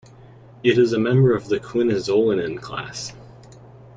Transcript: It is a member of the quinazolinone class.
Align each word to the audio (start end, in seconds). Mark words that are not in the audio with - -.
It 0.63 0.79
is 0.79 0.93
a 0.93 0.97
member 0.99 1.35
of 1.35 1.47
the 1.49 1.59
quinazolinone 1.59 2.59
class. 2.59 3.13